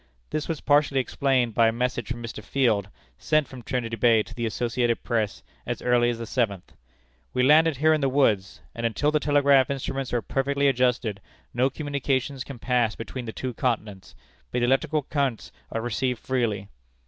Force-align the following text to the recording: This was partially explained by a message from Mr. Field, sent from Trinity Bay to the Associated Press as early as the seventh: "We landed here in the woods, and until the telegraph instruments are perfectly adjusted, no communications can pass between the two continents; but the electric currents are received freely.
This 0.31 0.47
was 0.47 0.61
partially 0.61 0.99
explained 0.99 1.53
by 1.53 1.67
a 1.67 1.71
message 1.71 2.07
from 2.07 2.23
Mr. 2.23 2.43
Field, 2.43 2.89
sent 3.19 3.47
from 3.47 3.61
Trinity 3.61 3.95
Bay 3.95 4.23
to 4.23 4.33
the 4.33 4.47
Associated 4.47 5.03
Press 5.03 5.43
as 5.63 5.79
early 5.79 6.09
as 6.09 6.17
the 6.17 6.25
seventh: 6.25 6.73
"We 7.35 7.43
landed 7.43 7.77
here 7.77 7.93
in 7.93 8.01
the 8.01 8.09
woods, 8.09 8.61
and 8.73 8.83
until 8.83 9.11
the 9.11 9.19
telegraph 9.19 9.69
instruments 9.69 10.11
are 10.11 10.23
perfectly 10.23 10.67
adjusted, 10.67 11.21
no 11.53 11.69
communications 11.69 12.43
can 12.43 12.57
pass 12.57 12.95
between 12.95 13.25
the 13.25 13.31
two 13.31 13.53
continents; 13.53 14.15
but 14.49 14.61
the 14.61 14.65
electric 14.65 15.07
currents 15.09 15.51
are 15.71 15.81
received 15.81 16.17
freely. 16.17 16.67